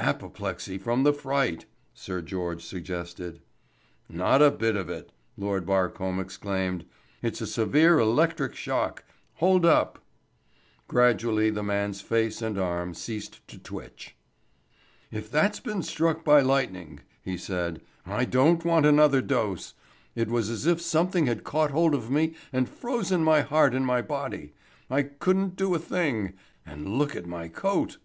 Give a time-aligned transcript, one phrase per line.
[0.00, 3.40] "Apoplexy from the fright," Sir George suggested.
[4.08, 6.84] "Not a bit of it," Lord Barcombe exclaimed,
[7.22, 9.04] "It's a severe electric shock.
[9.34, 10.00] Hold up."
[10.88, 14.16] Gradually the man's face and arm ceased to twitch.
[15.12, 19.74] "If that's being struck by lightning," he said, "I don't want another dose.
[20.16, 23.84] It was as if something had caught hold of me and frozen my heart in
[23.84, 24.54] my body.
[24.90, 26.32] I couldn't do a thing.
[26.66, 27.98] And look at my coat."